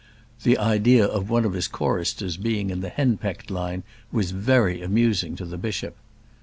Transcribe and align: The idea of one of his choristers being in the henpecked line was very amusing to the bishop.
The 0.41 0.57
idea 0.57 1.05
of 1.05 1.29
one 1.29 1.45
of 1.45 1.53
his 1.53 1.67
choristers 1.67 2.35
being 2.35 2.71
in 2.71 2.81
the 2.81 2.89
henpecked 2.89 3.51
line 3.51 3.83
was 4.11 4.31
very 4.31 4.81
amusing 4.81 5.35
to 5.35 5.45
the 5.45 5.59
bishop. 5.59 5.95